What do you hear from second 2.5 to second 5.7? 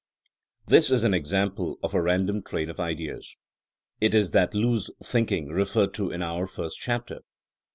of ideas. It is that loose thinking''